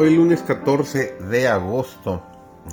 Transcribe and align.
Hoy 0.00 0.14
lunes 0.14 0.42
14 0.42 1.16
de 1.28 1.48
agosto 1.48 2.22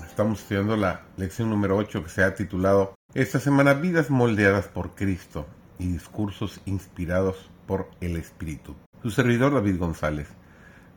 estamos 0.07 0.41
estudiando 0.41 0.77
la 0.77 1.05
lección 1.17 1.49
número 1.49 1.75
8 1.75 2.03
que 2.03 2.09
se 2.11 2.23
ha 2.23 2.35
titulado 2.35 2.93
Esta 3.15 3.39
semana 3.39 3.73
vidas 3.73 4.11
moldeadas 4.11 4.67
por 4.67 4.93
Cristo 4.93 5.47
y 5.79 5.87
discursos 5.87 6.61
inspirados 6.65 7.49
por 7.65 7.89
el 7.99 8.15
Espíritu. 8.17 8.75
Su 9.01 9.09
servidor 9.09 9.55
David 9.55 9.79
González. 9.79 10.27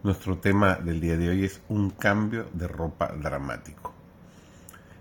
Nuestro 0.03 0.37
tema 0.37 0.75
del 0.75 1.01
día 1.01 1.17
de 1.17 1.31
hoy 1.31 1.47
es 1.47 1.63
un 1.71 1.89
cambio 1.89 2.47
de 2.53 2.69
ropa 2.69 3.11
dramático. 3.19 3.95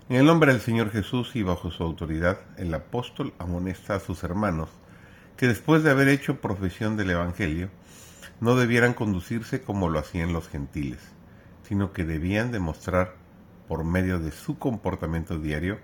En 0.08 0.16
el 0.16 0.24
nombre 0.24 0.52
del 0.52 0.62
Señor 0.62 0.90
Jesús 0.90 1.36
y 1.36 1.42
bajo 1.42 1.70
su 1.70 1.82
autoridad, 1.82 2.38
el 2.56 2.72
apóstol 2.72 3.34
amonesta 3.38 3.96
a 3.96 4.00
sus 4.00 4.24
hermanos 4.24 4.70
que 5.36 5.46
después 5.46 5.82
de 5.82 5.90
haber 5.90 6.08
hecho 6.08 6.40
profesión 6.40 6.96
del 6.96 7.10
Evangelio, 7.10 7.68
no 8.40 8.56
debieran 8.56 8.94
conducirse 8.94 9.60
como 9.60 9.90
lo 9.90 9.98
hacían 9.98 10.32
los 10.32 10.48
gentiles 10.48 11.17
sino 11.68 11.92
que 11.92 12.04
debían 12.04 12.50
demostrar 12.50 13.14
por 13.68 13.84
medio 13.84 14.18
de 14.18 14.32
su 14.32 14.58
comportamiento 14.58 15.38
diario 15.38 15.78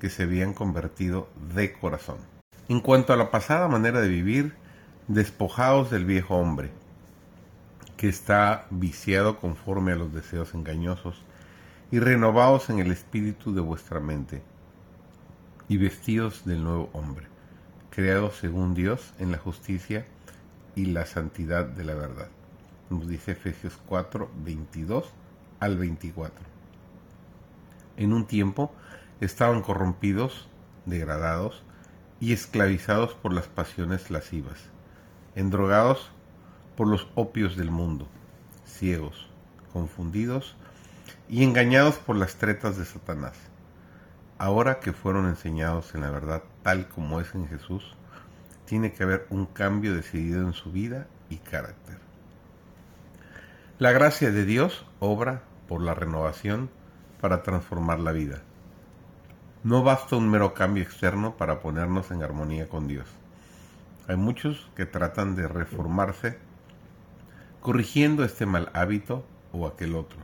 que 0.00 0.10
se 0.10 0.24
habían 0.24 0.52
convertido 0.52 1.28
de 1.54 1.72
corazón. 1.72 2.18
En 2.68 2.80
cuanto 2.80 3.12
a 3.12 3.16
la 3.16 3.30
pasada 3.30 3.68
manera 3.68 4.00
de 4.00 4.08
vivir, 4.08 4.54
despojaos 5.06 5.90
del 5.90 6.04
viejo 6.04 6.36
hombre, 6.36 6.70
que 7.96 8.08
está 8.08 8.66
viciado 8.70 9.38
conforme 9.38 9.92
a 9.92 9.96
los 9.96 10.12
deseos 10.12 10.54
engañosos, 10.54 11.22
y 11.90 12.00
renovaos 12.00 12.68
en 12.68 12.80
el 12.80 12.90
espíritu 12.90 13.54
de 13.54 13.60
vuestra 13.60 14.00
mente, 14.00 14.42
y 15.68 15.76
vestidos 15.76 16.44
del 16.44 16.64
nuevo 16.64 16.90
hombre, 16.92 17.26
creado 17.90 18.32
según 18.32 18.74
Dios 18.74 19.14
en 19.18 19.30
la 19.30 19.38
justicia 19.38 20.04
y 20.74 20.86
la 20.86 21.06
santidad 21.06 21.64
de 21.64 21.84
la 21.84 21.94
verdad. 21.94 22.28
Nos 22.90 23.06
dice 23.08 23.32
Efesios 23.32 23.78
4, 23.86 24.30
22 24.44 25.12
al 25.60 25.78
24. 25.78 26.34
En 27.96 28.12
un 28.12 28.26
tiempo 28.26 28.72
estaban 29.20 29.62
corrompidos, 29.62 30.48
degradados 30.86 31.62
y 32.20 32.32
esclavizados 32.32 33.14
por 33.14 33.32
las 33.32 33.46
pasiones 33.46 34.10
lascivas, 34.10 34.58
endrogados 35.34 36.10
por 36.76 36.86
los 36.86 37.08
opios 37.14 37.56
del 37.56 37.70
mundo, 37.70 38.08
ciegos, 38.64 39.28
confundidos 39.72 40.56
y 41.28 41.42
engañados 41.42 41.96
por 41.96 42.16
las 42.16 42.36
tretas 42.36 42.76
de 42.76 42.84
Satanás. 42.84 43.34
Ahora 44.38 44.78
que 44.78 44.92
fueron 44.92 45.26
enseñados 45.26 45.94
en 45.94 46.02
la 46.02 46.10
verdad 46.10 46.44
tal 46.62 46.88
como 46.88 47.20
es 47.20 47.34
en 47.34 47.48
Jesús, 47.48 47.96
tiene 48.64 48.92
que 48.92 49.02
haber 49.02 49.26
un 49.30 49.46
cambio 49.46 49.94
decidido 49.94 50.46
en 50.46 50.52
su 50.52 50.70
vida 50.70 51.08
y 51.28 51.38
carácter. 51.38 51.98
La 53.78 53.92
gracia 53.92 54.30
de 54.30 54.44
Dios 54.44 54.86
obra 55.00 55.42
por 55.68 55.82
la 55.82 55.94
renovación 55.94 56.70
para 57.20 57.42
transformar 57.42 58.00
la 58.00 58.12
vida. 58.12 58.42
No 59.64 59.82
basta 59.82 60.16
un 60.16 60.30
mero 60.30 60.54
cambio 60.54 60.82
externo 60.82 61.36
para 61.36 61.60
ponernos 61.60 62.10
en 62.10 62.22
armonía 62.22 62.68
con 62.68 62.88
Dios. 62.88 63.06
Hay 64.06 64.16
muchos 64.16 64.70
que 64.74 64.86
tratan 64.86 65.36
de 65.36 65.46
reformarse 65.46 66.38
corrigiendo 67.60 68.24
este 68.24 68.46
mal 68.46 68.70
hábito 68.72 69.24
o 69.52 69.66
aquel 69.66 69.94
otro 69.94 70.18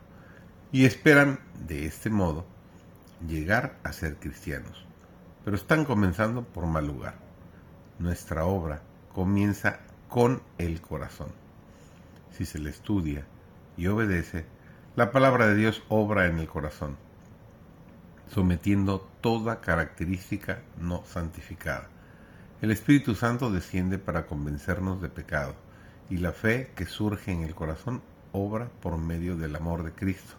y 0.72 0.86
esperan 0.86 1.40
de 1.66 1.86
este 1.86 2.10
modo 2.10 2.46
llegar 3.26 3.78
a 3.82 3.92
ser 3.92 4.16
cristianos, 4.16 4.86
pero 5.44 5.56
están 5.56 5.84
comenzando 5.84 6.44
por 6.44 6.66
mal 6.66 6.86
lugar. 6.86 7.16
Nuestra 7.98 8.44
obra 8.44 8.82
comienza 9.12 9.80
con 10.08 10.42
el 10.58 10.80
corazón. 10.80 11.28
Si 12.32 12.46
se 12.46 12.58
le 12.58 12.70
estudia 12.70 13.26
y 13.76 13.86
obedece, 13.86 14.46
la 14.96 15.10
palabra 15.10 15.48
de 15.48 15.56
Dios 15.56 15.82
obra 15.88 16.26
en 16.26 16.38
el 16.38 16.46
corazón, 16.46 16.96
sometiendo 18.32 19.00
toda 19.20 19.60
característica 19.60 20.60
no 20.78 21.02
santificada. 21.04 21.88
El 22.62 22.70
Espíritu 22.70 23.16
Santo 23.16 23.50
desciende 23.50 23.98
para 23.98 24.26
convencernos 24.26 25.02
de 25.02 25.08
pecado, 25.08 25.56
y 26.10 26.18
la 26.18 26.30
fe 26.30 26.70
que 26.76 26.86
surge 26.86 27.32
en 27.32 27.42
el 27.42 27.56
corazón 27.56 28.02
obra 28.30 28.68
por 28.80 28.96
medio 28.96 29.36
del 29.36 29.56
amor 29.56 29.82
de 29.82 29.90
Cristo, 29.90 30.34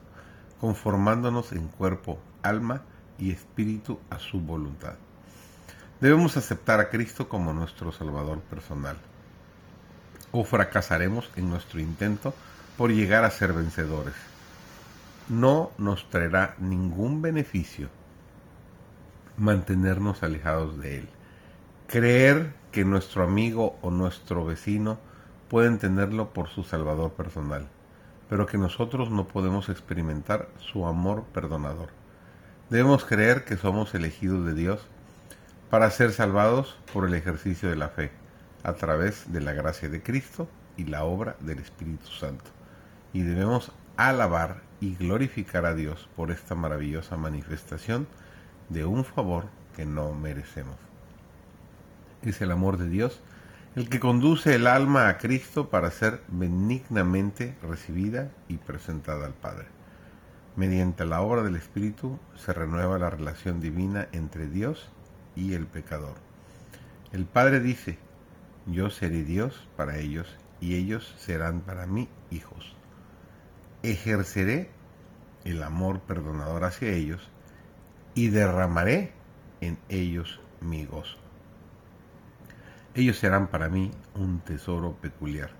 conformándonos 0.61 1.51
en 1.51 1.67
cuerpo, 1.67 2.17
alma 2.41 2.83
y 3.19 3.31
espíritu 3.31 3.99
a 4.09 4.19
su 4.19 4.39
voluntad. 4.39 4.95
Debemos 5.99 6.37
aceptar 6.37 6.79
a 6.79 6.89
Cristo 6.89 7.27
como 7.27 7.51
nuestro 7.51 7.91
Salvador 7.91 8.39
personal, 8.39 8.95
o 10.31 10.45
fracasaremos 10.45 11.29
en 11.35 11.49
nuestro 11.49 11.81
intento 11.81 12.33
por 12.77 12.91
llegar 12.91 13.25
a 13.25 13.31
ser 13.31 13.51
vencedores 13.51 14.15
no 15.29 15.71
nos 15.77 16.09
traerá 16.09 16.55
ningún 16.59 17.21
beneficio 17.21 17.89
mantenernos 19.37 20.23
alejados 20.23 20.79
de 20.79 20.99
Él. 20.99 21.09
Creer 21.87 22.53
que 22.71 22.85
nuestro 22.85 23.23
amigo 23.23 23.77
o 23.81 23.91
nuestro 23.91 24.45
vecino 24.45 24.97
pueden 25.49 25.77
tenerlo 25.77 26.33
por 26.33 26.49
su 26.49 26.63
Salvador 26.63 27.11
personal, 27.13 27.67
pero 28.29 28.45
que 28.45 28.57
nosotros 28.57 29.09
no 29.11 29.27
podemos 29.27 29.69
experimentar 29.69 30.49
su 30.59 30.85
amor 30.85 31.25
perdonador. 31.33 31.89
Debemos 32.69 33.05
creer 33.05 33.45
que 33.45 33.57
somos 33.57 33.93
elegidos 33.93 34.45
de 34.45 34.53
Dios 34.53 34.87
para 35.69 35.91
ser 35.91 36.11
salvados 36.11 36.77
por 36.93 37.05
el 37.05 37.13
ejercicio 37.13 37.69
de 37.69 37.75
la 37.75 37.89
fe, 37.89 38.11
a 38.63 38.73
través 38.73 39.31
de 39.31 39.41
la 39.41 39.53
gracia 39.53 39.89
de 39.89 40.01
Cristo 40.01 40.47
y 40.77 40.85
la 40.85 41.03
obra 41.03 41.35
del 41.39 41.59
Espíritu 41.59 42.07
Santo. 42.07 42.45
Y 43.13 43.21
debemos 43.21 43.71
alabar 43.97 44.61
y 44.81 44.95
glorificar 44.95 45.65
a 45.65 45.73
Dios 45.73 46.09
por 46.15 46.31
esta 46.31 46.55
maravillosa 46.55 47.17
manifestación 47.17 48.07
de 48.69 48.85
un 48.85 49.05
favor 49.05 49.45
que 49.75 49.85
no 49.85 50.13
merecemos. 50.13 50.75
Es 52.21 52.41
el 52.41 52.51
amor 52.51 52.77
de 52.77 52.89
Dios 52.89 53.21
el 53.75 53.89
que 53.89 53.99
conduce 53.99 54.55
el 54.55 54.67
alma 54.67 55.09
a 55.09 55.17
Cristo 55.17 55.69
para 55.69 55.91
ser 55.91 56.21
benignamente 56.29 57.57
recibida 57.61 58.31
y 58.47 58.57
presentada 58.57 59.25
al 59.25 59.33
Padre. 59.33 59.67
Mediante 60.55 61.05
la 61.05 61.21
obra 61.21 61.43
del 61.43 61.57
Espíritu 61.57 62.17
se 62.37 62.53
renueva 62.53 62.97
la 62.97 63.09
relación 63.09 63.59
divina 63.59 64.07
entre 64.13 64.47
Dios 64.47 64.89
y 65.35 65.53
el 65.53 65.67
pecador. 65.67 66.15
El 67.11 67.25
Padre 67.25 67.59
dice, 67.59 67.99
yo 68.65 68.89
seré 68.89 69.23
Dios 69.23 69.67
para 69.75 69.97
ellos 69.97 70.37
y 70.61 70.75
ellos 70.75 71.13
serán 71.17 71.59
para 71.59 71.85
mí 71.85 72.07
hijos 72.31 72.75
ejerceré 73.91 74.69
el 75.43 75.61
amor 75.63 75.99
perdonador 76.01 76.63
hacia 76.63 76.89
ellos 76.89 77.29
y 78.13 78.29
derramaré 78.29 79.11
en 79.61 79.77
ellos 79.89 80.39
mi 80.61 80.85
gozo. 80.85 81.17
Ellos 82.93 83.17
serán 83.17 83.47
para 83.47 83.69
mí 83.69 83.91
un 84.15 84.39
tesoro 84.39 84.93
peculiar, 84.93 85.51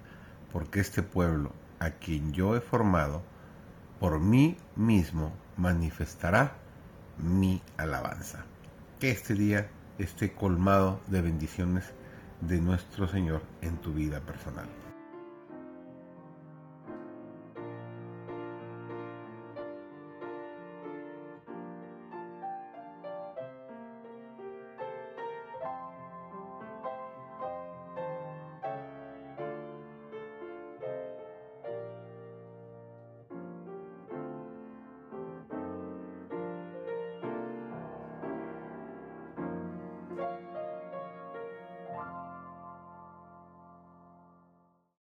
porque 0.52 0.80
este 0.80 1.04
pueblo 1.04 1.52
a 1.80 1.92
quien 1.92 2.32
yo 2.32 2.56
he 2.56 2.62
formado, 2.62 3.24
por 4.00 4.20
mí 4.20 4.58
mismo 4.76 5.34
manifestará 5.58 6.56
mi 7.18 7.62
alabanza. 7.78 8.46
Que 9.00 9.12
este 9.12 9.34
día 9.34 9.70
esté 9.98 10.34
colmado 10.34 11.02
de 11.08 11.22
bendiciones 11.22 11.94
de 12.42 12.60
nuestro 12.62 13.08
Señor 13.08 13.42
en 13.62 13.78
tu 13.78 13.94
vida 13.94 14.22
personal. 14.22 14.68